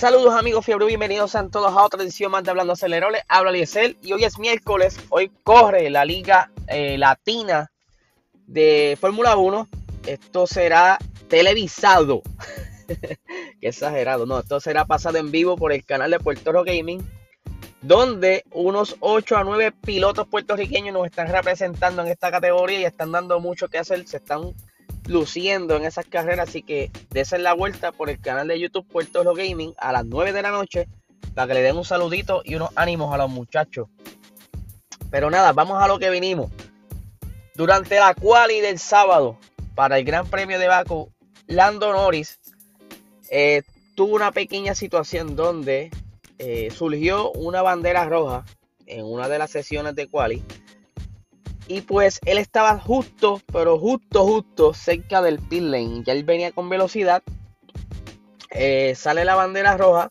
Saludos 0.00 0.32
amigos 0.32 0.64
fiebre, 0.64 0.86
bienvenidos 0.86 1.34
a 1.34 1.46
todos 1.48 1.76
a 1.76 1.84
otra 1.84 2.02
edición 2.02 2.32
más 2.32 2.42
de 2.42 2.48
Hablando 2.48 2.72
Aceleroles. 2.72 3.20
Habla 3.28 3.52
Liesel 3.52 3.98
y 4.02 4.14
hoy 4.14 4.24
es 4.24 4.38
miércoles, 4.38 4.98
hoy 5.10 5.30
corre 5.44 5.90
la 5.90 6.06
Liga 6.06 6.50
eh, 6.68 6.96
Latina 6.96 7.70
de 8.46 8.96
Fórmula 8.98 9.36
1. 9.36 9.68
Esto 10.06 10.46
será 10.46 10.96
televisado. 11.28 12.22
Qué 12.88 13.68
exagerado, 13.68 14.24
no, 14.24 14.38
esto 14.38 14.58
será 14.58 14.86
pasado 14.86 15.18
en 15.18 15.30
vivo 15.30 15.54
por 15.58 15.70
el 15.70 15.84
canal 15.84 16.12
de 16.12 16.18
Puerto 16.18 16.50
Rico 16.50 16.64
Gaming, 16.64 17.06
donde 17.82 18.44
unos 18.52 18.96
8 19.00 19.36
a 19.36 19.44
9 19.44 19.70
pilotos 19.84 20.26
puertorriqueños 20.28 20.94
nos 20.94 21.04
están 21.04 21.28
representando 21.28 22.00
en 22.00 22.08
esta 22.08 22.30
categoría 22.30 22.80
y 22.80 22.84
están 22.84 23.12
dando 23.12 23.38
mucho 23.38 23.68
que 23.68 23.76
hacer, 23.76 24.08
se 24.08 24.16
están 24.16 24.54
luciendo 25.06 25.76
en 25.76 25.84
esas 25.84 26.06
carreras. 26.06 26.48
Así 26.48 26.62
que 26.62 26.90
desen 27.10 27.42
la 27.42 27.54
vuelta 27.54 27.92
por 27.92 28.10
el 28.10 28.20
canal 28.20 28.48
de 28.48 28.60
YouTube 28.60 28.86
Puerto 28.86 29.20
Rico 29.20 29.34
Gaming 29.34 29.74
a 29.78 29.92
las 29.92 30.04
9 30.04 30.32
de 30.32 30.42
la 30.42 30.50
noche 30.50 30.88
para 31.34 31.48
que 31.48 31.54
le 31.54 31.62
den 31.62 31.76
un 31.76 31.84
saludito 31.84 32.42
y 32.44 32.54
unos 32.54 32.70
ánimos 32.76 33.12
a 33.14 33.18
los 33.18 33.30
muchachos. 33.30 33.88
Pero 35.10 35.30
nada, 35.30 35.52
vamos 35.52 35.82
a 35.82 35.88
lo 35.88 35.98
que 35.98 36.10
vinimos. 36.10 36.50
Durante 37.54 37.98
la 37.98 38.14
quali 38.14 38.60
del 38.60 38.78
sábado 38.78 39.38
para 39.74 39.98
el 39.98 40.04
Gran 40.04 40.26
Premio 40.28 40.58
de 40.58 40.68
Baku, 40.68 41.10
Lando 41.46 41.92
Norris 41.92 42.38
eh, 43.30 43.62
tuvo 43.94 44.14
una 44.14 44.32
pequeña 44.32 44.74
situación 44.74 45.36
donde 45.36 45.90
eh, 46.38 46.70
surgió 46.70 47.32
una 47.32 47.60
bandera 47.62 48.04
roja 48.04 48.44
en 48.86 49.04
una 49.04 49.28
de 49.28 49.38
las 49.38 49.50
sesiones 49.50 49.94
de 49.94 50.08
quali 50.08 50.42
y 51.70 51.82
pues 51.82 52.18
él 52.26 52.38
estaba 52.38 52.80
justo, 52.80 53.40
pero 53.52 53.78
justo, 53.78 54.24
justo 54.24 54.74
cerca 54.74 55.22
del 55.22 55.38
pit 55.38 55.62
lane. 55.62 56.02
Ya 56.04 56.14
él 56.14 56.24
venía 56.24 56.50
con 56.50 56.68
velocidad. 56.68 57.22
Eh, 58.50 58.94
sale 58.96 59.24
la 59.24 59.36
bandera 59.36 59.76
roja. 59.76 60.10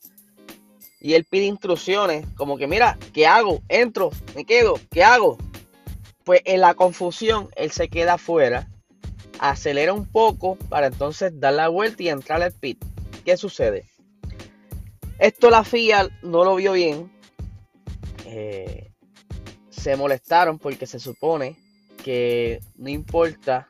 Y 1.02 1.16
él 1.16 1.26
pide 1.26 1.48
instrucciones. 1.48 2.26
Como 2.38 2.58
que, 2.58 2.66
mira, 2.66 2.98
¿qué 3.14 3.28
hago? 3.28 3.62
Entro, 3.68 4.10
me 4.38 4.46
quedo, 4.46 4.76
¿qué 4.90 5.04
hago? 5.04 5.38
Pues 6.24 6.40
en 6.46 6.62
la 6.62 6.76
confusión, 6.76 7.50
él 7.58 7.72
se 7.72 7.90
queda 7.90 8.14
afuera. 8.14 8.70
Acelera 9.38 9.92
un 9.92 10.10
poco 10.10 10.56
para 10.70 10.88
entonces 10.88 11.42
dar 11.42 11.56
la 11.56 11.68
vuelta 11.68 12.04
y 12.04 12.08
entrar 12.08 12.42
al 12.42 12.54
pit. 12.54 12.82
¿Qué 13.26 13.36
sucede? 13.36 13.84
Esto 15.18 15.50
la 15.50 15.66
FIA 15.66 16.08
no 16.24 16.46
lo 16.46 16.56
vio 16.56 16.72
bien. 16.72 17.12
Eh, 18.28 18.89
se 19.80 19.96
molestaron 19.96 20.60
porque 20.60 20.86
se 20.86 21.00
supone 21.00 21.56
que 22.04 22.62
no 22.76 22.90
importa 22.90 23.68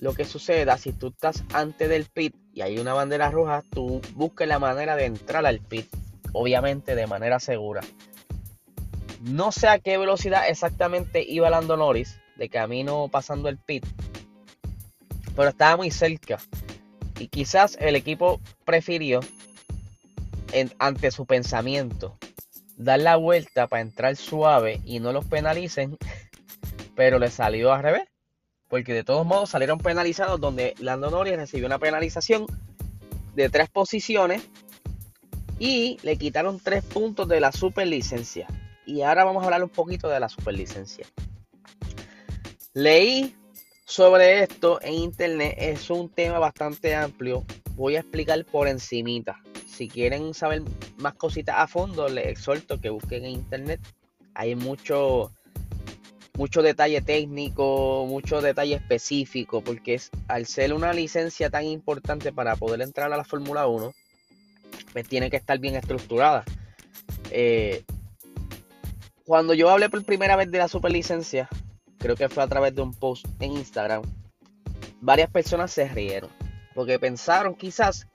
lo 0.00 0.14
que 0.14 0.24
suceda, 0.24 0.78
si 0.78 0.92
tú 0.92 1.08
estás 1.08 1.44
antes 1.52 1.88
del 1.88 2.06
pit 2.06 2.34
y 2.52 2.62
hay 2.62 2.78
una 2.78 2.94
bandera 2.94 3.30
roja, 3.30 3.62
tú 3.70 4.00
busques 4.14 4.48
la 4.48 4.58
manera 4.58 4.96
de 4.96 5.04
entrar 5.04 5.46
al 5.46 5.60
pit, 5.60 5.86
obviamente 6.32 6.94
de 6.94 7.06
manera 7.06 7.38
segura. 7.38 7.82
No 9.20 9.52
sé 9.52 9.68
a 9.68 9.78
qué 9.78 9.98
velocidad 9.98 10.48
exactamente 10.48 11.22
iba 11.22 11.50
Lando 11.50 11.76
Norris 11.76 12.18
de 12.36 12.48
camino 12.48 13.08
pasando 13.12 13.48
el 13.48 13.58
pit, 13.58 13.86
pero 15.36 15.50
estaba 15.50 15.76
muy 15.76 15.90
cerca. 15.90 16.38
Y 17.18 17.28
quizás 17.28 17.76
el 17.80 17.94
equipo 17.94 18.40
prefirió, 18.64 19.20
ante 20.78 21.10
su 21.12 21.26
pensamiento, 21.26 22.18
dar 22.82 23.00
la 23.00 23.16
vuelta 23.16 23.66
para 23.66 23.82
entrar 23.82 24.16
suave 24.16 24.80
y 24.84 25.00
no 25.00 25.12
los 25.12 25.24
penalicen, 25.24 25.96
pero 26.94 27.18
le 27.18 27.30
salió 27.30 27.72
al 27.72 27.82
revés. 27.82 28.08
Porque 28.68 28.94
de 28.94 29.04
todos 29.04 29.26
modos 29.26 29.50
salieron 29.50 29.78
penalizados 29.78 30.40
donde 30.40 30.74
Lando 30.78 31.10
Norris 31.10 31.36
recibió 31.36 31.66
una 31.66 31.78
penalización 31.78 32.46
de 33.34 33.50
tres 33.50 33.68
posiciones 33.68 34.42
y 35.58 35.98
le 36.02 36.16
quitaron 36.16 36.58
tres 36.58 36.82
puntos 36.82 37.28
de 37.28 37.40
la 37.40 37.52
superlicencia. 37.52 38.46
Y 38.86 39.02
ahora 39.02 39.24
vamos 39.24 39.42
a 39.42 39.46
hablar 39.46 39.62
un 39.62 39.68
poquito 39.68 40.08
de 40.08 40.20
la 40.20 40.28
superlicencia. 40.28 41.06
Leí 42.72 43.36
sobre 43.84 44.42
esto 44.42 44.80
en 44.80 44.94
internet, 44.94 45.54
es 45.58 45.90
un 45.90 46.08
tema 46.08 46.38
bastante 46.38 46.94
amplio. 46.94 47.44
Voy 47.72 47.96
a 47.96 48.00
explicar 48.00 48.42
por 48.46 48.68
encimita 48.68 49.42
si 49.72 49.88
quieren 49.88 50.34
saber 50.34 50.62
más 50.98 51.14
cositas 51.14 51.56
a 51.58 51.66
fondo, 51.66 52.08
les 52.08 52.26
exhorto 52.26 52.80
que 52.80 52.90
busquen 52.90 53.24
en 53.24 53.32
internet. 53.32 53.80
Hay 54.34 54.54
mucho, 54.54 55.32
mucho 56.36 56.62
detalle 56.62 57.00
técnico, 57.00 58.04
mucho 58.06 58.42
detalle 58.42 58.74
específico, 58.74 59.62
porque 59.62 59.94
es, 59.94 60.10
al 60.28 60.46
ser 60.46 60.74
una 60.74 60.92
licencia 60.92 61.48
tan 61.48 61.64
importante 61.64 62.32
para 62.32 62.54
poder 62.56 62.82
entrar 62.82 63.12
a 63.12 63.16
la 63.16 63.24
Fórmula 63.24 63.66
1, 63.66 63.92
pues 64.92 65.08
tiene 65.08 65.30
que 65.30 65.38
estar 65.38 65.58
bien 65.58 65.74
estructurada. 65.74 66.44
Eh, 67.30 67.84
cuando 69.24 69.54
yo 69.54 69.70
hablé 69.70 69.88
por 69.88 70.04
primera 70.04 70.36
vez 70.36 70.50
de 70.50 70.58
la 70.58 70.68
superlicencia, 70.68 71.48
creo 71.96 72.16
que 72.16 72.28
fue 72.28 72.42
a 72.42 72.48
través 72.48 72.74
de 72.74 72.82
un 72.82 72.92
post 72.92 73.24
en 73.40 73.52
Instagram, 73.52 74.02
varias 75.00 75.30
personas 75.30 75.72
se 75.72 75.88
rieron, 75.88 76.30
porque 76.74 76.98
pensaron 76.98 77.54
quizás 77.54 78.06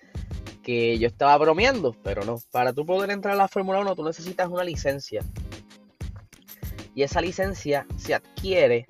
que 0.67 0.99
yo 0.99 1.07
estaba 1.07 1.37
bromeando, 1.37 1.95
pero 2.03 2.25
no. 2.25 2.41
Para 2.51 2.73
tú 2.73 2.85
poder 2.85 3.09
entrar 3.09 3.35
a 3.35 3.37
la 3.37 3.47
Fórmula 3.47 3.79
1, 3.79 3.95
tú 3.95 4.03
necesitas 4.03 4.49
una 4.49 4.65
licencia. 4.65 5.23
Y 6.93 7.03
esa 7.03 7.21
licencia 7.21 7.87
se 7.95 8.13
adquiere 8.13 8.85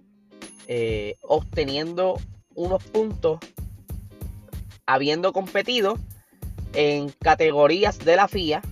eh, 0.65 1.17
obteniendo 1.21 2.19
unos 2.55 2.83
puntos 2.85 3.37
habiendo 4.87 5.31
competido 5.33 5.99
en 6.73 7.09
categorías 7.21 7.99
de 7.99 8.15
la 8.15 8.27
FIA 8.27 8.63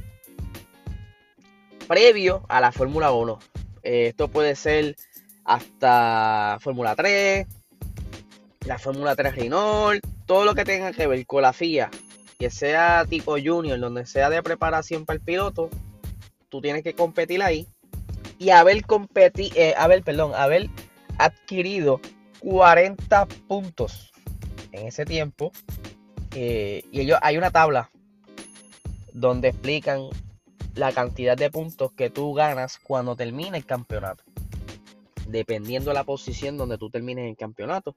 previo 1.88 2.44
a 2.50 2.60
la 2.60 2.72
Fórmula 2.72 3.12
1. 3.12 3.38
Eh, 3.84 4.08
esto 4.08 4.30
puede 4.30 4.56
ser 4.56 4.96
hasta 5.44 6.58
Fórmula 6.60 6.96
3, 6.96 7.46
la 8.66 8.80
Fórmula 8.80 9.16
3 9.16 9.36
Renault, 9.36 10.04
todo 10.26 10.44
lo 10.44 10.56
que 10.56 10.66
tenga 10.66 10.92
que 10.92 11.06
ver 11.06 11.24
con 11.28 11.44
la 11.44 11.54
FIA 11.54 11.92
que 12.38 12.50
sea 12.50 13.06
tipo 13.07 13.34
junior, 13.34 13.79
donde 13.79 14.06
sea 14.06 14.29
de 14.29 14.44
preparación 14.44 15.06
para 15.06 15.18
el 15.18 15.23
piloto, 15.23 15.69
tú 16.50 16.62
tienes 16.62 16.84
que 16.84 16.94
competir 16.94 17.41
ahí 17.41 17.68
y 18.38 18.50
haber 18.50 18.85
competi 18.85 19.51
eh, 19.56 19.73
haber, 19.78 20.03
adquirido 21.18 22.01
40 22.40 23.25
puntos 23.47 24.12
en 24.72 24.88
ese 24.88 25.06
tiempo. 25.06 25.51
Eh, 26.35 26.84
y 26.91 27.00
ellos 27.01 27.18
hay 27.22 27.38
una 27.38 27.51
tabla 27.51 27.90
donde 29.13 29.50
explican 29.50 30.09
la 30.75 30.91
cantidad 30.91 31.38
de 31.38 31.50
puntos 31.50 31.94
que 31.94 32.09
tú 32.09 32.34
ganas 32.34 32.78
cuando 32.79 33.16
termina 33.16 33.56
el 33.56 33.66
campeonato. 33.66 34.24
Dependiendo 35.28 35.91
de 35.91 35.95
la 35.95 36.03
posición 36.03 36.57
donde 36.57 36.78
tú 36.78 36.90
termines 36.90 37.29
el 37.29 37.38
campeonato. 37.38 37.95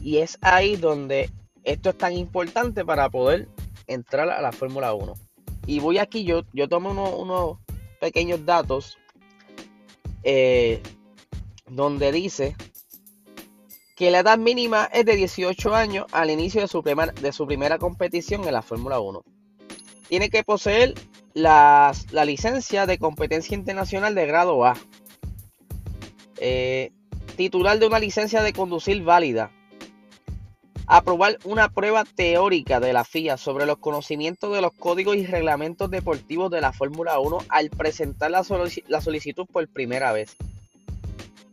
Y 0.00 0.18
es 0.18 0.38
ahí 0.40 0.76
donde 0.76 1.30
esto 1.64 1.90
es 1.90 1.98
tan 1.98 2.12
importante 2.12 2.84
para 2.84 3.08
poder 3.08 3.48
entrar 3.86 4.28
a 4.30 4.40
la 4.40 4.52
Fórmula 4.52 4.94
1. 4.94 5.14
Y 5.66 5.80
voy 5.80 5.98
aquí, 5.98 6.24
yo, 6.24 6.42
yo 6.52 6.68
tomo 6.68 6.90
unos, 6.90 7.58
pequeños 8.00 8.44
datos 8.44 8.98
eh, 10.24 10.82
donde 11.66 12.12
dice 12.12 12.54
que 13.96 14.10
la 14.10 14.18
edad 14.18 14.36
mínima 14.36 14.90
es 14.92 15.06
de 15.06 15.16
18 15.16 15.74
años 15.74 16.06
al 16.12 16.30
inicio 16.30 16.60
de 16.60 16.68
su, 16.68 16.82
de 16.82 17.32
su 17.32 17.46
primera 17.46 17.78
competición 17.78 18.44
en 18.44 18.52
la 18.52 18.60
Fórmula 18.60 19.00
1. 19.00 19.22
Tiene 20.08 20.28
que 20.28 20.44
poseer 20.44 20.94
la, 21.32 21.92
licencia 22.26 22.84
de 22.84 22.98
competencia 22.98 23.54
internacional 23.54 24.14
de 24.14 24.26
grado 24.26 24.66
A. 24.66 24.76
Eh, 26.38 26.92
titular 27.36 27.78
de 27.78 27.86
una 27.86 27.98
licencia 27.98 28.42
de 28.42 28.52
conducir 28.52 29.02
válida 29.02 29.50
aprobar 30.86 31.38
una 31.44 31.68
prueba 31.68 32.04
teórica 32.04 32.80
de 32.80 32.92
la 32.92 33.04
FIA 33.04 33.36
sobre 33.36 33.66
los 33.66 33.78
conocimientos 33.78 34.52
de 34.52 34.60
los 34.60 34.72
códigos 34.72 35.16
y 35.16 35.26
reglamentos 35.26 35.90
deportivos 35.90 36.50
de 36.50 36.60
la 36.60 36.72
Fórmula 36.72 37.18
1 37.18 37.38
al 37.48 37.70
presentar 37.70 38.30
la, 38.30 38.44
solicitud 38.44 39.46
por 39.50 39.66
primera 39.68 40.12
vez. 40.12 40.36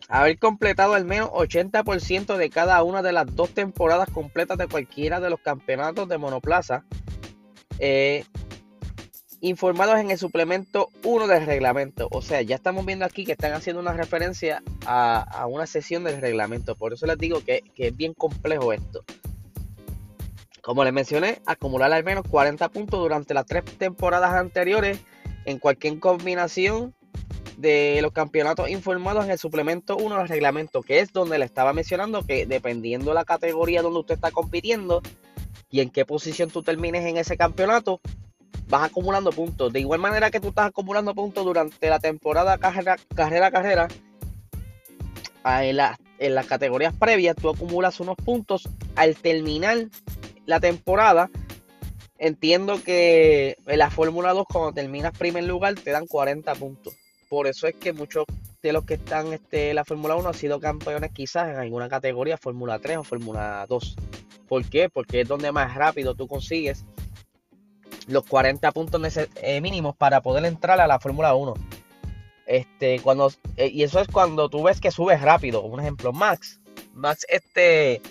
Haber 0.10 0.38
completado 0.40 0.94
al 0.94 1.06
menos 1.06 1.30
80% 1.30 2.36
de 2.36 2.50
cada 2.50 2.84
una 2.84 3.02
de 3.02 3.14
las 3.14 3.34
dos 3.34 3.52
temporadas 3.52 4.10
completas 4.10 4.58
de 4.58 4.68
cualquiera 4.68 5.22
de 5.22 5.30
los 5.30 5.40
campeonatos 5.40 6.10
de 6.10 6.18
monoplaza. 6.18 6.84
Eh, 7.80 8.26
informados 9.42 10.00
en 10.00 10.12
el 10.12 10.18
suplemento 10.18 10.90
1 11.04 11.28
del 11.28 11.46
reglamento. 11.46 12.08
O 12.12 12.22
sea, 12.22 12.42
ya 12.42 12.56
estamos 12.56 12.86
viendo 12.86 13.06
aquí 13.06 13.26
que 13.26 13.34
están 13.34 13.54
haciendo 13.54 13.82
una 13.82 13.94
referencia 13.94 14.64
a, 14.86 15.46
una 15.50 15.66
sesión 15.66 16.04
del 16.04 16.22
reglamento. 16.22 16.76
Por 16.76 16.94
eso 16.94 17.08
les 17.08 17.18
digo 17.18 17.44
que, 17.44 17.62
que 17.76 17.88
es 17.88 17.98
bien 17.98 18.14
complejo 18.14 18.72
esto. 18.72 19.04
Como 20.62 20.84
les 20.84 20.94
mencioné, 20.94 21.42
acumular 21.48 21.92
al 21.92 22.04
menos 22.04 22.24
40 22.30 22.70
puntos 22.70 23.00
durante 23.00 23.34
las 23.34 23.48
tres 23.48 23.66
temporadas 23.66 24.32
anteriores 24.34 25.00
en 25.46 25.58
cualquier 25.58 26.00
combinación 26.00 26.94
de 27.58 28.00
los 28.02 28.12
campeonatos 28.12 28.70
informados 28.70 29.26
en 29.26 29.32
el 29.32 29.40
suplemento 29.40 29.98
1 29.98 30.18
del 30.18 30.28
reglamento, 30.28 30.82
que 30.82 31.00
es 31.00 31.14
donde 31.14 31.40
le 31.40 31.46
estaba 31.46 31.74
mencionando 31.74 32.24
que 32.24 32.46
dependiendo 32.46 33.12
de 33.12 33.16
la 33.16 33.26
categoría 33.26 33.82
donde 33.82 34.00
usted 34.00 34.16
está 34.16 34.32
compitiendo 34.32 35.02
y 35.70 35.80
en 35.80 35.90
qué 35.90 36.06
posición 36.06 36.50
tú 36.50 36.64
termines 36.64 37.06
en 37.06 37.18
ese 37.18 37.38
campeonato, 37.38 38.02
vas 38.72 38.84
acumulando 38.90 39.32
puntos. 39.32 39.72
De 39.72 39.82
igual 39.82 40.00
manera 40.00 40.32
que 40.32 40.40
tú 40.40 40.48
estás 40.48 40.68
acumulando 40.68 41.14
puntos 41.14 41.46
durante 41.46 41.90
la 41.90 42.00
temporada 42.00 42.58
carrera 42.58 42.96
carrera, 43.14 43.52
carrera 43.52 43.88
en, 45.46 45.78
en 46.20 46.36
las 46.36 46.46
categorías 46.48 46.94
previas 46.96 47.36
tú 47.36 47.50
acumulas 47.50 48.00
unos 48.00 48.16
puntos 48.16 48.68
al 48.96 49.16
terminar 49.16 49.90
la 50.46 50.60
temporada. 50.60 51.30
Entiendo 52.18 52.82
que 52.84 53.58
en 53.66 53.80
la 53.80 53.90
Fórmula 53.90 54.32
2 54.34 54.46
cuando 54.48 54.72
terminas 54.74 55.18
primer 55.18 55.44
lugar 55.44 55.76
te 55.76 55.92
dan 55.92 56.08
40 56.08 56.56
puntos. 56.56 56.96
Por 57.30 57.48
eso 57.48 57.68
es 57.68 57.76
que 57.76 57.94
muchos 57.94 58.26
de 58.62 58.74
los 58.74 58.86
que 58.86 58.94
están 58.94 59.34
este, 59.34 59.72
en 59.72 59.76
la 59.76 59.86
Fórmula 59.86 60.16
1 60.16 60.30
han 60.30 60.34
sido 60.34 60.60
campeones 60.60 61.12
quizás 61.12 61.50
en 61.50 61.56
alguna 61.56 61.90
categoría, 61.90 62.38
Fórmula 62.38 62.80
3 62.80 62.98
o 62.98 63.04
Fórmula 63.04 63.66
2. 63.68 63.96
¿Por 64.48 64.66
qué? 64.70 64.88
Porque 64.90 65.22
es 65.22 65.28
donde 65.28 65.52
más 65.52 65.74
rápido 65.74 66.14
tú 66.14 66.28
consigues 66.28 66.86
los 68.08 68.26
40 68.26 68.72
puntos 68.72 69.02
eh, 69.18 69.62
mínimos 69.62 69.96
para 69.96 70.22
poder 70.22 70.46
entrar 70.46 70.80
a 70.80 70.88
la 70.88 71.00
Fórmula 71.00 71.34
1. 71.36 71.54
Este, 72.46 73.00
cuando, 73.00 73.32
eh, 73.58 73.70
y 73.72 73.84
eso 73.84 74.00
es 74.00 74.08
cuando 74.08 74.50
tú 74.50 74.64
ves 74.64 74.82
que 74.82 74.92
subes 74.92 75.22
rápido. 75.22 75.62
Un 75.62 75.80
ejemplo, 75.80 76.12
Max. 76.12 76.60
Max 76.94 77.26
este, 77.30 78.02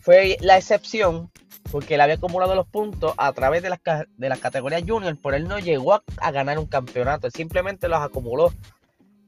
fue 0.00 0.36
la 0.40 0.56
excepción 0.56 1.30
porque 1.70 1.94
él 1.94 2.00
había 2.00 2.14
acumulado 2.14 2.54
los 2.54 2.66
puntos 2.66 3.12
a 3.16 3.32
través 3.32 3.62
de 3.62 3.70
las, 3.70 3.80
de 4.16 4.28
las 4.28 4.38
categorías 4.38 4.84
junior, 4.86 5.16
pero 5.20 5.36
él 5.36 5.48
no 5.48 5.58
llegó 5.58 5.94
a, 5.94 6.30
ganar 6.30 6.58
un 6.58 6.66
campeonato, 6.66 7.30
simplemente 7.30 7.88
los 7.88 8.00
acumuló. 8.00 8.52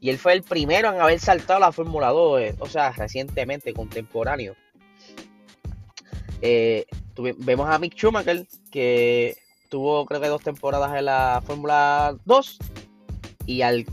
Y 0.00 0.10
él 0.10 0.18
fue 0.18 0.34
el 0.34 0.44
primero 0.44 0.92
en 0.92 1.00
haber 1.00 1.18
saltado 1.18 1.58
la 1.58 1.72
Fórmula 1.72 2.08
2, 2.08 2.40
eh, 2.40 2.54
o 2.60 2.66
sea, 2.66 2.92
recientemente, 2.92 3.74
contemporáneo. 3.74 4.54
vemos 6.40 7.68
a 7.68 7.78
Mick 7.80 7.96
Schumacher, 7.96 8.46
que 8.70 9.36
tuvo 9.68 10.06
creo 10.06 10.20
que 10.20 10.28
dos 10.28 10.42
temporadas 10.42 10.96
en 10.96 11.04
la 11.04 11.42
Fórmula 11.44 12.16
2 12.24 12.58
y 13.46 13.62
al 13.62 13.86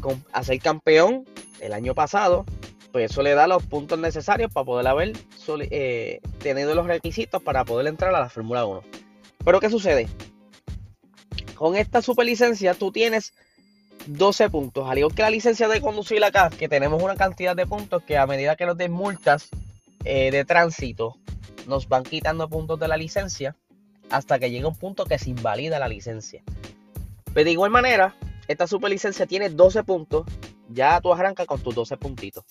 ser 0.44 0.60
campeón 0.60 1.26
el 1.60 1.74
año 1.74 1.96
pasado, 1.96 2.46
pues 2.92 3.12
eso 3.12 3.22
le 3.22 3.34
da 3.34 3.48
los 3.48 3.66
puntos 3.66 4.00
necesarios 4.00 4.52
para 4.52 4.66
poder 4.66 4.88
haber 4.88 5.14
eh, 5.72 6.22
tenido 6.40 6.76
los 6.76 6.88
requisitos 6.88 7.42
para 7.42 7.66
poder 7.66 7.88
entrar 7.88 8.14
a 8.14 8.20
la 8.20 8.30
Fórmula 8.30 8.66
1. 8.66 8.84
Pero 9.44 9.60
¿qué 9.60 9.70
sucede? 9.70 10.08
Con 11.56 11.76
esta 11.76 12.02
superlicencia 12.02 12.74
tú 12.74 12.92
tienes 12.92 13.34
12 14.08 14.50
puntos, 14.50 14.90
al 14.90 14.98
igual 14.98 15.16
que 15.16 15.22
la 15.22 15.30
licencia 15.30 15.68
de 15.68 15.82
conducir 15.82 16.24
acá, 16.24 16.50
que 16.50 16.68
tenemos 16.68 17.02
una 17.02 17.16
cantidad 17.16 17.56
de 17.56 17.66
puntos 17.66 18.04
que 18.04 18.18
a 18.18 18.28
medida 18.28 18.56
que 18.56 18.66
nos 18.66 18.78
den 18.78 18.92
multas 18.92 19.50
eh, 20.04 20.32
de 20.32 20.46
tránsito 20.46 21.16
nos 21.68 21.88
van 21.88 22.04
quitando 22.04 22.48
puntos 22.50 22.80
de 22.80 22.88
la 22.88 22.98
licencia 22.98 23.56
hasta 24.16 24.40
que 24.40 24.50
llega 24.50 24.70
un 24.70 24.76
punto 24.76 25.04
que 25.06 25.20
se 25.20 25.30
invalida 25.30 25.78
la 25.78 25.90
licencia. 25.90 26.42
Pero 27.34 27.44
de 27.44 27.52
igual 27.52 27.70
manera, 27.70 28.16
esta 28.48 28.66
superlicencia 28.66 29.26
tiene 29.26 29.50
12 29.50 29.84
puntos, 29.84 30.26
ya 30.70 31.02
tú 31.02 31.12
arrancas 31.12 31.46
con 31.46 31.60
tus 31.62 31.76
12 31.76 31.98
puntitos. 31.98 32.46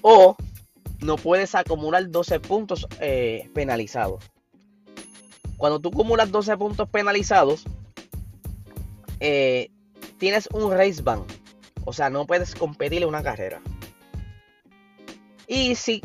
O 0.00 0.36
no 1.00 1.16
puedes 1.16 1.54
acumular 1.54 2.10
12 2.10 2.40
puntos 2.40 2.86
eh, 2.98 3.50
penalizados. 3.52 4.24
Cuando 5.58 5.80
tú 5.80 5.90
acumulas 5.90 6.30
12 6.32 6.56
puntos 6.56 6.88
penalizados, 6.88 7.64
eh, 9.20 9.70
tienes 10.16 10.48
un 10.50 10.72
race 10.72 11.02
ban. 11.02 11.24
O 11.84 11.92
sea, 11.92 12.08
no 12.08 12.26
puedes 12.26 12.54
competir 12.54 13.02
en 13.02 13.08
una 13.10 13.22
carrera. 13.22 13.60
Y 15.46 15.74
si 15.74 16.00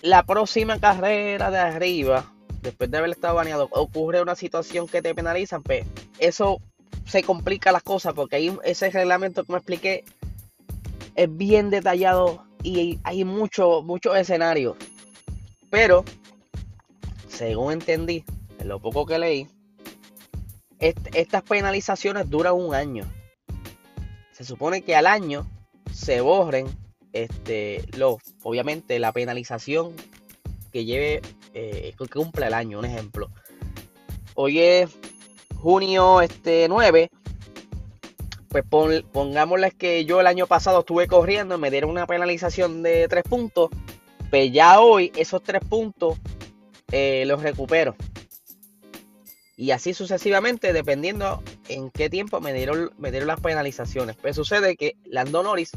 la 0.00 0.22
próxima 0.22 0.80
carrera 0.80 1.50
de 1.50 1.58
arriba 1.58 2.32
después 2.62 2.90
de 2.90 2.98
haber 2.98 3.10
estado 3.10 3.34
baneado, 3.34 3.68
ocurre 3.72 4.22
una 4.22 4.34
situación 4.34 4.88
que 4.88 5.02
te 5.02 5.14
penalizan, 5.14 5.62
pues 5.62 5.84
eso 6.18 6.60
se 7.06 7.22
complica 7.22 7.72
las 7.72 7.82
cosas 7.82 8.14
porque 8.14 8.36
hay 8.36 8.56
ese 8.64 8.90
reglamento 8.90 9.44
me 9.48 9.56
expliqué 9.56 10.04
es 11.14 11.36
bien 11.36 11.68
detallado 11.70 12.44
y 12.62 12.98
hay 13.02 13.24
muchos 13.24 13.84
muchos 13.84 14.16
escenarios. 14.16 14.76
Pero, 15.70 16.04
según 17.28 17.72
entendí, 17.72 18.24
en 18.58 18.68
lo 18.68 18.78
poco 18.80 19.06
que 19.06 19.18
leí, 19.18 19.48
estas 20.78 21.42
penalizaciones 21.42 22.28
duran 22.28 22.54
un 22.54 22.74
año. 22.74 23.04
Se 24.32 24.44
supone 24.44 24.82
que 24.82 24.94
al 24.94 25.06
año 25.06 25.46
se 25.92 26.20
borren 26.20 26.66
este, 27.12 27.84
los, 27.96 28.16
obviamente 28.42 28.98
la 28.98 29.12
penalización 29.12 29.92
que 30.72 30.84
lleve, 30.84 31.22
eh, 31.54 31.94
que 31.98 32.06
cumpla 32.06 32.46
el 32.46 32.54
año, 32.54 32.78
un 32.78 32.84
ejemplo. 32.84 33.30
Hoy 34.34 34.60
es 34.60 34.90
junio 35.56 36.20
este 36.20 36.66
9, 36.68 37.10
pues 38.48 38.64
pongámosle 39.12 39.70
que 39.72 40.04
yo 40.04 40.20
el 40.20 40.26
año 40.26 40.46
pasado 40.46 40.80
estuve 40.80 41.06
corriendo, 41.06 41.58
me 41.58 41.70
dieron 41.70 41.90
una 41.90 42.06
penalización 42.06 42.82
de 42.82 43.06
3 43.08 43.24
puntos, 43.24 43.70
pues 44.30 44.52
ya 44.52 44.80
hoy 44.80 45.12
esos 45.16 45.42
3 45.42 45.62
puntos 45.64 46.18
eh, 46.90 47.24
los 47.26 47.42
recupero. 47.42 47.94
Y 49.56 49.70
así 49.70 49.94
sucesivamente, 49.94 50.72
dependiendo 50.72 51.42
en 51.68 51.90
qué 51.90 52.10
tiempo 52.10 52.40
me 52.40 52.52
dieron, 52.52 52.90
me 52.98 53.10
dieron 53.10 53.28
las 53.28 53.40
penalizaciones. 53.40 54.16
Pues 54.16 54.34
sucede 54.34 54.76
que 54.76 54.96
Lando 55.04 55.42
Norris 55.42 55.70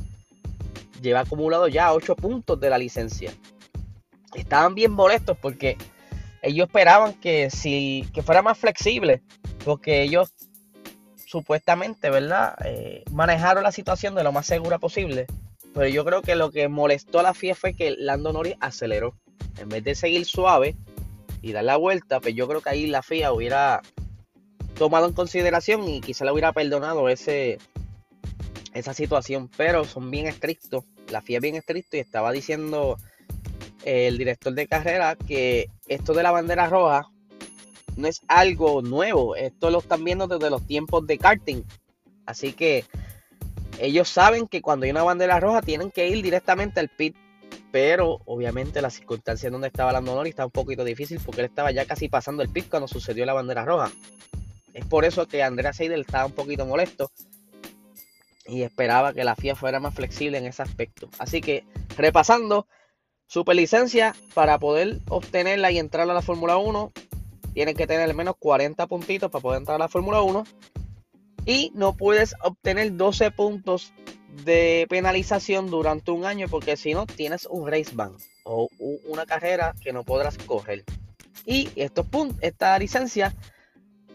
lleva 1.02 1.20
acumulado 1.20 1.68
ya 1.68 1.94
8 1.94 2.16
puntos 2.16 2.60
de 2.60 2.70
la 2.70 2.78
licencia 2.78 3.32
estaban 4.36 4.76
bien 4.76 4.92
molestos 4.92 5.38
porque 5.38 5.78
ellos 6.42 6.68
esperaban 6.68 7.14
que 7.14 7.50
si 7.50 8.08
que 8.14 8.22
fuera 8.22 8.42
más 8.42 8.58
flexible, 8.58 9.22
porque 9.64 10.04
ellos 10.04 10.32
supuestamente, 11.26 12.10
¿verdad? 12.10 12.56
Eh, 12.64 13.04
manejaron 13.12 13.64
la 13.64 13.72
situación 13.72 14.16
de 14.16 14.24
lo 14.24 14.32
más 14.32 14.46
segura 14.46 14.80
posible. 14.80 15.26
Pero 15.74 15.88
yo 15.88 16.06
creo 16.06 16.22
que 16.22 16.36
lo 16.36 16.52
que 16.52 16.70
molestó 16.70 17.20
a 17.20 17.24
la 17.24 17.34
FIA 17.34 17.56
fue 17.56 17.74
que 17.74 17.96
Lando 17.98 18.32
Norris 18.32 18.56
aceleró. 18.62 19.16
En 19.60 19.68
vez 19.68 19.84
de 19.84 19.96
seguir 19.96 20.26
suave 20.26 20.76
y 21.42 21.52
dar 21.52 21.66
la 21.66 21.76
vuelta, 21.76 22.22
pues 22.22 22.36
yo 22.36 22.48
creo 22.48 22.62
que 22.62 22.70
ahí 22.70 22.88
la 22.88 23.02
FIA 23.02 23.34
hubiera 23.34 23.82
tomado 24.78 25.08
en 25.08 25.14
consideración 25.14 25.88
y 25.90 26.00
quizá 26.00 26.24
le 26.24 26.32
hubiera 26.32 26.54
perdonado 26.54 27.10
ese, 27.10 27.58
esa 28.74 28.94
situación. 28.94 29.50
Pero 29.58 29.84
son 29.84 30.12
bien 30.12 30.28
estrictos. 30.28 30.86
La 31.10 31.22
FIA 31.22 31.40
es 31.40 31.42
bien 31.42 31.56
estricto 31.56 31.98
y 31.98 32.00
estaba 32.00 32.32
diciendo 32.32 32.98
el 33.86 34.18
director 34.18 34.54
de 34.54 34.68
carrera 34.68 35.16
que 35.16 35.70
esto 35.88 36.14
de 36.14 36.24
la 36.24 36.32
bandera 36.32 36.68
roja 36.68 37.08
no 37.96 38.08
es 38.08 38.22
algo 38.28 38.82
nuevo. 38.82 39.36
Esto 39.36 39.70
lo 39.70 39.80
están 39.80 40.04
viendo 40.04 40.28
desde 40.28 40.50
los 40.50 40.66
tiempos 40.66 41.06
de 41.08 41.18
karting. 41.18 41.64
Así 42.26 42.54
que 42.54 42.84
ellos 43.80 44.10
saben 44.10 44.48
que 44.48 44.62
cuando 44.62 44.86
hay 44.86 44.92
una 44.92 45.04
bandera 45.04 45.40
roja 45.40 45.62
tienen 45.62 45.92
que 45.92 46.08
ir 46.10 46.24
directamente 46.24 46.80
al 46.80 46.90
pit. 46.90 47.16
Pero 47.72 48.22
obviamente 48.26 48.82
la 48.82 48.90
circunstancia 48.90 49.48
en 49.48 49.54
donde 49.54 49.68
estaba 49.68 49.92
la 49.92 50.02
Norris 50.02 50.32
está 50.32 50.46
un 50.46 50.52
poquito 50.52 50.84
difícil 50.84 51.20
porque 51.24 51.42
él 51.42 51.48
estaba 51.48 51.72
ya 51.72 51.86
casi 51.86 52.10
pasando 52.10 52.42
el 52.42 52.50
pit 52.50 52.68
cuando 52.70 52.88
sucedió 52.88 53.26
la 53.26 53.34
bandera 53.34 53.66
roja. 53.66 53.92
Es 54.74 54.86
por 54.86 55.06
eso 55.06 55.28
que 55.28 55.44
Andrea 55.44 55.74
Seidel 55.74 56.02
estaba 56.02 56.26
un 56.26 56.32
poquito 56.32 56.66
molesto 56.66 57.12
y 58.48 58.64
esperaba 58.64 59.14
que 59.14 59.24
la 59.24 59.36
FIA 59.36 59.56
fuera 59.56 59.80
más 59.80 59.94
flexible 59.94 60.38
en 60.38 60.46
ese 60.46 60.64
aspecto. 60.64 61.10
Así 61.20 61.42
que 61.42 61.66
repasando, 61.98 62.68
Superlicencia, 63.28 64.16
para 64.34 64.60
poder 64.60 65.00
obtenerla 65.10 65.72
y 65.72 65.80
entrar 65.80 66.10
a 66.10 66.14
la 66.14 66.22
Fórmula 66.22 66.58
1, 66.58 66.92
tienes 67.54 67.76
que 67.76 67.88
tener 67.88 68.10
al 68.10 68.16
menos 68.16 68.36
40 68.38 68.86
puntitos 68.88 69.32
para 69.32 69.42
poder 69.42 69.60
entrar 69.60 69.76
a 69.76 69.80
la 69.86 69.90
Fórmula 69.90 70.22
1. 70.22 70.44
Y 71.46 71.72
no 71.76 71.96
puedes 71.96 72.36
obtener 72.42 72.96
12 72.96 73.32
puntos 73.32 73.94
de 74.44 74.86
penalización 74.90 75.70
durante 75.70 76.12
un 76.12 76.26
año 76.26 76.48
porque 76.50 76.76
si 76.76 76.94
no 76.94 77.06
tienes 77.06 77.46
un 77.46 77.70
race 77.70 77.92
ban 77.94 78.14
o 78.44 78.68
una 79.06 79.26
carrera 79.26 79.74
que 79.82 79.94
no 79.94 80.04
podrás 80.04 80.38
correr. 80.38 80.84
Y 81.46 81.70
estos 81.76 82.06
puntos, 82.08 82.38
esta 82.42 82.78
licencia 82.80 83.36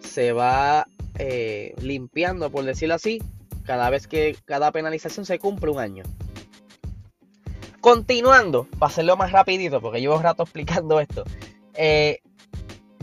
se 0.00 0.32
va 0.32 0.86
eh, 1.18 1.74
limpiando, 1.80 2.50
por 2.50 2.64
decirlo 2.64 2.94
así, 2.94 3.22
cada 3.64 3.90
vez 3.90 4.06
que 4.06 4.36
cada 4.44 4.72
penalización 4.72 5.26
se 5.26 5.38
cumple 5.38 5.70
un 5.70 5.78
año. 5.78 6.04
Continuando, 7.80 8.66
para 8.78 8.90
hacerlo 8.90 9.16
más 9.16 9.32
rapidito, 9.32 9.80
porque 9.80 10.00
llevo 10.00 10.16
un 10.16 10.22
rato 10.22 10.42
explicando 10.42 11.00
esto. 11.00 11.24
Eh, 11.74 12.20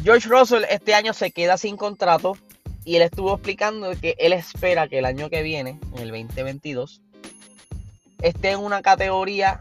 George 0.03 0.29
Russell 0.29 0.63
este 0.69 0.93
año 0.93 1.13
se 1.13 1.31
queda 1.31 1.57
sin 1.57 1.77
contrato 1.77 2.37
y 2.85 2.95
él 2.95 3.01
estuvo 3.01 3.33
explicando 3.33 3.91
que 3.99 4.15
él 4.19 4.33
espera 4.33 4.87
que 4.87 4.99
el 4.99 5.05
año 5.05 5.29
que 5.29 5.41
viene, 5.41 5.79
en 5.93 5.99
el 5.99 6.09
2022, 6.09 7.01
esté 8.21 8.51
en 8.51 8.59
una 8.59 8.81
categoría, 8.81 9.59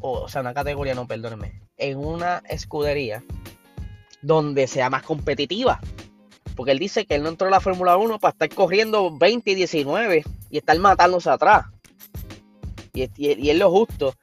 o, 0.00 0.28
sea, 0.28 0.42
una 0.42 0.54
categoría, 0.54 0.94
no, 0.94 1.06
perdónenme, 1.06 1.60
en 1.76 1.98
una 1.98 2.42
escudería 2.48 3.24
donde 4.22 4.66
sea 4.66 4.90
más 4.90 5.02
competitiva. 5.02 5.80
Porque 6.54 6.72
él 6.72 6.78
dice 6.78 7.06
que 7.06 7.14
él 7.14 7.22
no 7.22 7.30
entró 7.30 7.48
a 7.48 7.50
la 7.50 7.60
Fórmula 7.60 7.96
1 7.96 8.18
para 8.18 8.32
estar 8.32 8.48
corriendo 8.50 9.16
20 9.16 9.50
y 9.50 9.54
19 9.54 10.24
y 10.50 10.58
estar 10.58 10.78
matándose 10.78 11.30
atrás. 11.30 11.66
Y, 12.92 13.04
y, 13.16 13.44
y 13.44 13.50
es 13.50 13.56
lo 13.56 13.70
justo. 13.70 14.14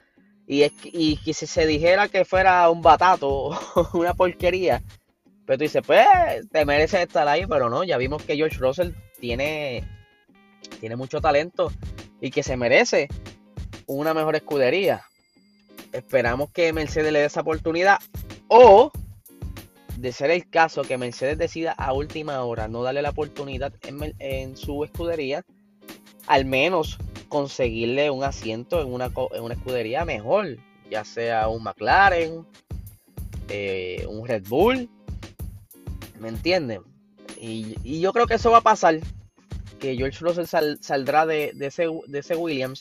Y, 0.48 0.62
es, 0.62 0.74
y 0.84 1.18
que 1.18 1.34
si 1.34 1.48
se 1.48 1.66
dijera 1.66 2.08
que 2.08 2.26
fuera 2.26 2.70
un 2.70 2.82
batato 2.82 3.30
o 3.30 3.90
una 3.98 4.14
porquería, 4.14 4.84
Pero 5.46 5.58
tú 5.58 5.64
dices, 5.64 5.84
pues, 5.86 6.08
te 6.52 6.66
mereces 6.66 7.02
estar 7.02 7.28
ahí, 7.28 7.46
pero 7.48 7.70
no, 7.70 7.84
ya 7.84 7.98
vimos 7.98 8.24
que 8.24 8.36
George 8.36 8.58
Russell 8.58 8.92
tiene, 9.20 9.84
tiene 10.80 10.96
mucho 10.96 11.22
talento 11.22 11.72
y 12.22 12.32
que 12.32 12.44
se 12.44 12.58
merece 12.58 13.08
una 13.88 14.14
mejor 14.14 14.36
escudería. 14.36 15.04
Esperamos 15.92 16.52
que 16.52 16.74
Mercedes 16.74 17.14
le 17.14 17.20
dé 17.20 17.26
esa 17.26 17.42
oportunidad 17.42 18.00
o 18.48 18.92
de 19.98 20.12
ser 20.12 20.32
el 20.32 20.50
caso 20.50 20.84
que 20.84 20.98
Mercedes 20.98 21.38
decida 21.38 21.72
a 21.72 21.94
última 21.94 22.44
hora 22.44 22.68
no 22.68 22.84
darle 22.84 23.02
la 23.02 23.12
oportunidad 23.12 23.74
en, 24.20 24.58
su 24.58 24.84
escudería, 24.84 25.44
al 26.28 26.46
menos 26.46 26.98
conseguirle 27.28 28.10
un 28.10 28.24
asiento 28.24 28.82
en 28.82 28.94
una, 28.94 29.12
en 29.32 29.44
una 29.44 29.54
escudería 29.54 30.06
mejor, 30.06 30.58
ya 30.90 31.04
sea 31.04 31.48
un 31.48 31.64
McLaren, 31.64 32.46
eh, 33.50 34.06
un 34.10 34.28
Red 34.28 34.48
Bull, 34.48 34.90
¿me 36.20 36.30
entienden? 36.30 36.82
Y, 37.40 38.00
yo 38.00 38.14
creo 38.14 38.28
que 38.28 38.36
eso 38.36 38.52
va 38.52 38.60
a 38.60 38.62
pasar, 38.62 39.00
que 39.80 39.96
George 39.96 40.20
Russell 40.22 40.78
saldrá 40.80 41.26
de, 41.26 41.54
ese, 41.60 41.88
de 42.08 42.20
ese 42.20 42.36
Williams. 42.36 42.80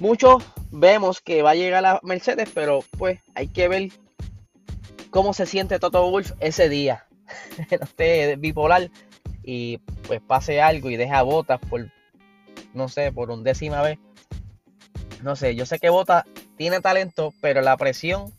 Muchos 0.00 0.42
vemos 0.70 1.20
que 1.20 1.42
va 1.42 1.50
a 1.50 1.54
llegar 1.54 1.84
a 1.86 2.00
Mercedes, 2.02 2.50
pero 2.52 2.84
pues 2.98 3.20
hay 3.34 3.48
que 3.48 3.68
ver 3.68 3.90
cómo 5.10 5.32
se 5.32 5.46
siente 5.46 5.78
Toto 5.78 6.10
Wolf 6.10 6.32
ese 6.40 6.68
día. 6.68 7.06
no 7.70 7.76
esté 7.84 8.36
bipolar 8.36 8.90
y 9.42 9.78
pues 10.06 10.20
pase 10.20 10.60
algo 10.60 10.90
y 10.90 10.96
deja 10.96 11.22
botas 11.22 11.60
por, 11.60 11.88
no 12.74 12.88
sé, 12.88 13.12
por 13.12 13.30
un 13.30 13.42
décima 13.42 13.82
vez. 13.82 13.98
No 15.22 15.36
sé, 15.36 15.54
yo 15.54 15.66
sé 15.66 15.78
que 15.78 15.90
Bota 15.90 16.24
tiene 16.56 16.80
talento, 16.80 17.32
pero 17.40 17.60
la 17.60 17.76
presión 17.76 18.32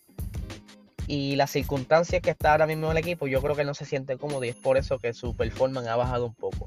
y 1.08 1.36
las 1.36 1.52
circunstancias 1.52 2.22
que 2.22 2.32
está 2.32 2.52
ahora 2.52 2.68
mismo 2.68 2.88
en 2.88 2.92
el 2.94 2.98
equipo, 2.98 3.28
yo 3.28 3.42
creo 3.42 3.56
que 3.56 3.64
no 3.64 3.74
se 3.74 3.86
siente 3.86 4.18
cómodo 4.18 4.44
y 4.44 4.50
es 4.50 4.56
por 4.56 4.78
eso 4.78 5.00
que 5.00 5.14
su 5.14 5.36
performance 5.36 5.88
ha 5.88 5.96
bajado 5.96 6.26
un 6.26 6.34
poco. 6.34 6.66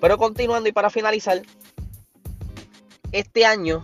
Pero 0.00 0.18
continuando 0.18 0.68
y 0.68 0.72
para 0.72 0.90
finalizar, 0.90 1.42
este 3.12 3.46
año 3.46 3.80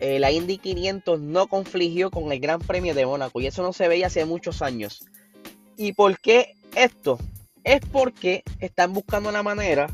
eh, 0.00 0.18
la 0.18 0.30
Indy 0.30 0.58
500 0.58 1.20
no 1.20 1.48
confligió 1.48 2.10
con 2.10 2.30
el 2.30 2.40
Gran 2.40 2.60
Premio 2.60 2.94
de 2.94 3.04
Mónaco 3.04 3.40
y 3.40 3.46
eso 3.46 3.62
no 3.62 3.72
se 3.72 3.88
veía 3.88 4.06
hace 4.06 4.24
muchos 4.24 4.62
años. 4.62 5.04
¿Y 5.76 5.92
por 5.92 6.18
qué 6.20 6.54
esto? 6.74 7.18
Es 7.64 7.80
porque 7.92 8.44
están 8.60 8.92
buscando 8.92 9.32
la 9.32 9.42
manera 9.42 9.88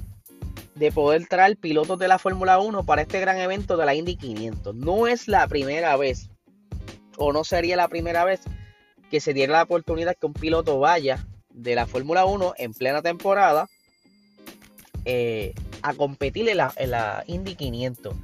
de 0.75 0.93
poder 0.93 1.27
traer 1.27 1.57
pilotos 1.57 1.99
de 1.99 2.09
la 2.09 2.19
Fórmula 2.19 2.59
1 2.59 2.85
para 2.85 3.03
este 3.03 3.21
gran 3.21 3.39
evento 3.39 3.77
de 3.77 3.87
la 3.87 3.95
Indy 3.95 4.17
500. 4.17 4.75
No 4.75 5.07
es 5.07 5.29
la 5.29 5.47
primera 5.47 5.97
vez, 5.97 6.31
o 7.17 7.33
no 7.33 7.45
sería 7.45 7.77
la 7.77 7.89
primera 7.89 8.25
vez, 8.25 8.41
que 9.11 9.21
se 9.21 9.35
diera 9.35 9.53
la 9.53 9.63
oportunidad 9.63 10.17
que 10.17 10.27
un 10.27 10.33
piloto 10.33 10.79
vaya 10.79 11.27
de 11.51 11.75
la 11.75 11.87
Fórmula 11.87 12.25
1 12.25 12.55
en 12.59 12.75
plena 12.75 13.03
temporada 13.03 13.69
eh, 15.05 15.55
a 15.83 15.95
competir 15.95 16.49
en 16.49 16.57
la, 16.57 16.73
en 16.77 16.91
la 16.91 17.25
Indy 17.27 17.55
500. 17.55 18.15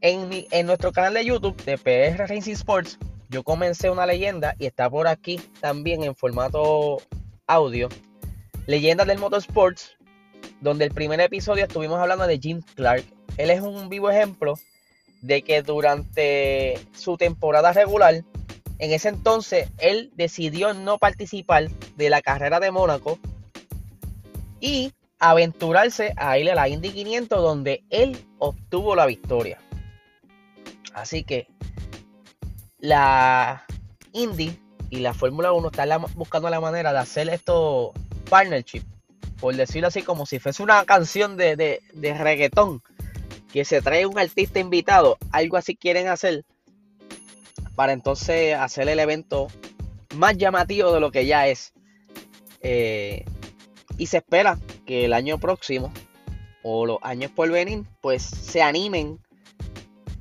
En, 0.00 0.66
nuestro 0.66 0.92
canal 0.92 1.14
de 1.14 1.24
YouTube 1.24 1.56
de 1.64 1.78
PR 1.78 2.28
Racing 2.28 2.52
Sports, 2.52 2.98
yo 3.30 3.42
comencé 3.42 3.88
una 3.88 4.04
leyenda 4.04 4.54
y 4.58 4.66
está 4.66 4.90
por 4.90 5.08
aquí 5.08 5.40
también 5.60 6.02
en 6.04 6.14
formato 6.14 6.98
audio. 7.46 7.88
Leyendas 8.66 9.06
del 9.06 9.18
Motorsports, 9.18 9.96
donde 10.64 10.86
el 10.86 10.92
primer 10.92 11.20
episodio 11.20 11.64
estuvimos 11.64 12.00
hablando 12.00 12.26
de 12.26 12.38
Jim 12.38 12.62
Clark. 12.74 13.04
Él 13.36 13.50
es 13.50 13.60
un 13.60 13.90
vivo 13.90 14.10
ejemplo 14.10 14.54
de 15.20 15.42
que 15.42 15.62
durante 15.62 16.80
su 16.96 17.18
temporada 17.18 17.74
regular, 17.74 18.24
en 18.78 18.92
ese 18.92 19.10
entonces, 19.10 19.68
él 19.76 20.10
decidió 20.14 20.72
no 20.72 20.96
participar 20.96 21.68
de 21.96 22.08
la 22.08 22.22
carrera 22.22 22.60
de 22.60 22.70
Mónaco 22.70 23.18
y 24.58 24.92
aventurarse 25.18 26.14
a 26.16 26.38
ir 26.38 26.50
a 26.50 26.54
la 26.54 26.66
Indy 26.66 26.90
500 26.90 27.42
donde 27.42 27.84
él 27.90 28.16
obtuvo 28.38 28.96
la 28.96 29.04
victoria. 29.04 29.58
Así 30.94 31.24
que 31.24 31.46
la 32.78 33.66
Indy 34.12 34.58
y 34.88 35.00
la 35.00 35.12
Fórmula 35.12 35.52
1 35.52 35.68
están 35.68 36.04
buscando 36.14 36.48
la 36.48 36.60
manera 36.60 36.94
de 36.94 37.00
hacer 37.00 37.28
esto 37.28 37.92
partnership, 38.30 38.82
por 39.40 39.54
decirlo 39.56 39.88
así, 39.88 40.02
como 40.02 40.26
si 40.26 40.38
fuese 40.38 40.62
una 40.62 40.84
canción 40.84 41.36
de, 41.36 41.56
de, 41.56 42.14
reggaetón, 42.14 42.82
que 43.52 43.64
se 43.64 43.82
trae 43.82 44.06
un 44.06 44.18
artista 44.18 44.58
invitado, 44.58 45.16
algo 45.30 45.56
así 45.56 45.76
quieren 45.76 46.08
hacer, 46.08 46.44
para 47.74 47.92
entonces 47.92 48.54
hacer 48.54 48.88
el 48.88 48.98
evento 48.98 49.48
más 50.16 50.36
llamativo 50.36 50.92
de 50.92 51.00
lo 51.00 51.10
que 51.10 51.26
ya 51.26 51.48
es. 51.48 51.72
Eh, 52.60 53.24
y 53.98 54.06
se 54.06 54.18
espera 54.18 54.58
que 54.86 55.04
el 55.04 55.12
año 55.12 55.38
próximo 55.38 55.92
o 56.62 56.86
los 56.86 56.98
años 57.02 57.30
por 57.30 57.50
venir, 57.50 57.84
pues 58.00 58.22
se 58.22 58.62
animen 58.62 59.20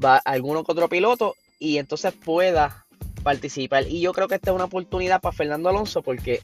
va 0.03 0.17
alguno 0.17 0.63
otro 0.67 0.89
piloto 0.89 1.35
y 1.59 1.77
entonces 1.77 2.13
pueda 2.13 2.85
participar. 3.23 3.87
Y 3.87 4.01
yo 4.01 4.13
creo 4.13 4.27
que 4.27 4.35
esta 4.35 4.51
es 4.51 4.55
una 4.55 4.65
oportunidad 4.65 5.21
para 5.21 5.35
Fernando 5.35 5.69
Alonso 5.69 6.01
porque 6.01 6.41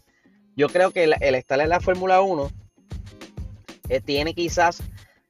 yo 0.55 0.69
creo 0.69 0.91
que 0.91 1.03
el, 1.03 1.35
estar 1.35 1.59
en 1.59 1.69
la 1.69 1.79
Fórmula 1.79 2.21
1 2.21 2.49
eh, 3.89 4.01
tiene 4.01 4.33
quizás, 4.33 4.81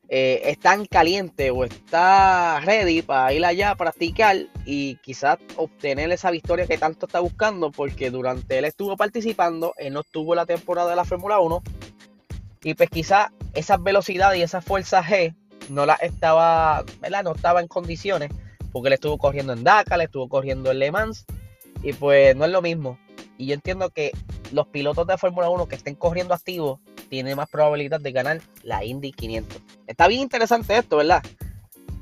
eh, 0.09 0.41
está 0.45 0.73
en 0.73 0.85
caliente 0.85 1.51
o 1.51 1.63
está 1.63 2.59
ready 2.61 3.01
para 3.01 3.33
ir 3.33 3.45
allá 3.45 3.71
a 3.71 3.75
practicar 3.75 4.35
y 4.65 4.95
quizás 4.97 5.37
obtener 5.55 6.11
esa 6.11 6.31
victoria 6.31 6.67
que 6.67 6.77
tanto 6.77 7.05
está 7.05 7.19
buscando 7.19 7.71
porque 7.71 8.11
durante 8.11 8.57
él 8.57 8.65
estuvo 8.65 8.97
participando, 8.97 9.73
él 9.77 9.93
no 9.93 10.01
estuvo 10.01 10.35
la 10.35 10.45
temporada 10.45 10.89
de 10.89 10.95
la 10.95 11.05
Fórmula 11.05 11.39
1 11.39 11.63
y 12.63 12.73
pues 12.73 12.89
quizás 12.89 13.31
esas 13.53 13.81
velocidades 13.81 14.39
y 14.39 14.43
esa 14.43 14.61
fuerza 14.61 15.03
G 15.03 15.35
no 15.69 15.85
la 15.85 15.95
estaba, 15.95 16.83
¿verdad? 16.99 17.23
No 17.23 17.33
estaba 17.33 17.61
en 17.61 17.67
condiciones 17.67 18.31
porque 18.71 18.89
le 18.89 18.95
estuvo 18.95 19.17
corriendo 19.17 19.53
en 19.53 19.63
Dakar, 19.63 19.97
le 19.97 20.05
estuvo 20.05 20.27
corriendo 20.27 20.71
en 20.71 20.79
Le 20.79 20.91
Mans 20.91 21.25
y 21.81 21.93
pues 21.93 22.35
no 22.35 22.45
es 22.45 22.51
lo 22.51 22.61
mismo. 22.61 22.97
Y 23.37 23.47
yo 23.47 23.53
entiendo 23.53 23.89
que 23.89 24.11
los 24.51 24.67
pilotos 24.67 25.07
de 25.07 25.17
Fórmula 25.17 25.49
1 25.49 25.67
que 25.67 25.75
estén 25.75 25.95
corriendo 25.95 26.33
activos 26.33 26.79
tienen 27.09 27.35
más 27.35 27.49
probabilidad 27.49 27.99
de 27.99 28.11
ganar 28.11 28.41
la 28.63 28.83
Indy 28.83 29.11
500. 29.11 29.61
Está 29.87 30.07
bien 30.07 30.21
interesante 30.21 30.77
esto, 30.77 30.97
¿verdad? 30.97 31.23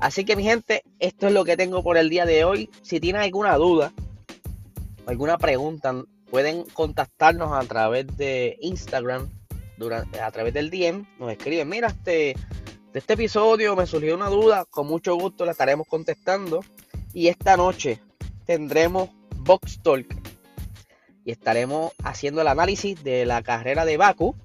Así 0.00 0.24
que 0.24 0.36
mi 0.36 0.44
gente, 0.44 0.82
esto 1.00 1.26
es 1.26 1.32
lo 1.32 1.44
que 1.44 1.56
tengo 1.56 1.82
por 1.82 1.96
el 1.96 2.08
día 2.08 2.24
de 2.24 2.44
hoy. 2.44 2.70
Si 2.82 3.00
tienen 3.00 3.22
alguna 3.22 3.56
duda, 3.56 3.92
alguna 5.06 5.38
pregunta, 5.38 5.94
pueden 6.30 6.64
contactarnos 6.74 7.52
a 7.52 7.66
través 7.66 8.06
de 8.16 8.56
Instagram, 8.60 9.28
durante, 9.78 10.20
a 10.20 10.30
través 10.30 10.52
del 10.52 10.70
DM. 10.70 11.06
Nos 11.18 11.32
escriben, 11.32 11.68
mira, 11.68 11.88
este, 11.88 12.36
de 12.92 12.98
este 12.98 13.14
episodio 13.14 13.76
me 13.76 13.86
surgió 13.86 14.14
una 14.14 14.28
duda, 14.28 14.64
con 14.66 14.86
mucho 14.86 15.14
gusto 15.14 15.44
la 15.44 15.52
estaremos 15.52 15.86
contestando. 15.86 16.60
Y 17.14 17.28
esta 17.28 17.56
noche 17.56 18.00
tendremos 18.44 19.10
Box 19.36 19.80
Talk 19.82 20.06
y 21.24 21.30
estaremos 21.30 21.92
haciendo 22.04 22.42
el 22.42 22.48
análisis 22.48 23.02
de 23.02 23.24
la 23.24 23.42
carrera 23.42 23.84
de 23.84 23.96
Baku. 23.96 24.36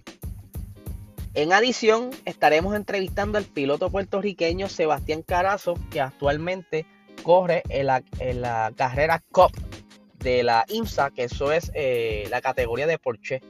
En 1.36 1.52
adición, 1.52 2.12
estaremos 2.25 2.75
entrevistando 2.75 3.38
al 3.38 3.46
piloto 3.46 3.90
puertorriqueño 3.90 4.70
Sebastián 4.70 5.24
Carazo, 5.24 5.75
que 5.90 6.02
actualmente 6.02 6.86
corre 7.24 7.63
en 7.70 7.88
la, 7.88 8.72
carrera 8.75 9.24
COP 9.32 9.52
de 10.20 10.44
la 10.44 10.66
IMSA, 10.68 11.12
que 11.12 11.24
eso 11.24 11.52
es 11.52 11.72
eh, 11.74 12.28
la 12.30 12.42
categoría 12.42 12.88
de 12.88 13.00
Porsche 13.00 13.42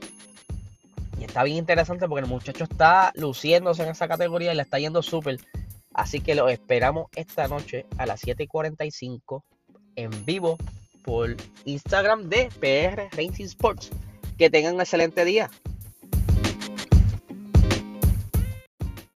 está 1.34 1.44
bien 1.44 1.58
interesante 1.58 2.08
porque 2.08 2.26
el 2.26 2.30
muchacho 2.30 2.64
está 2.66 3.12
luciéndose 3.16 3.84
en 3.84 3.90
esa 3.90 4.08
categoría 4.08 4.54
y 4.54 4.56
le 4.56 4.62
está 4.62 4.80
yendo 4.80 5.02
súper. 5.02 5.40
Así 5.94 6.22
que 6.22 6.36
lo 6.36 6.50
esperamos 6.50 7.08
esta 7.16 7.48
noche 7.48 7.86
a 7.98 8.06
las 8.06 8.22
7:45 8.24 9.44
en 9.96 10.26
vivo 10.26 10.58
por 11.04 11.36
Instagram 11.66 12.30
de 12.30 12.50
PR 12.60 13.10
Racing 13.16 13.46
Sports. 13.46 13.90
Que 14.38 14.50
tengan 14.50 14.76
un 14.76 14.82
excelente 14.82 15.26
día. 15.26 15.50